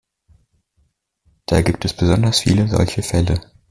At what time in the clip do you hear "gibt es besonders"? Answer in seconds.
1.61-2.39